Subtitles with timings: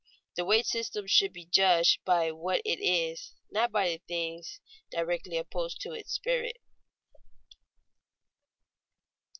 [0.35, 5.79] The wage system should be judged by what it is, not by things directly opposed
[5.81, 6.57] to its spirit.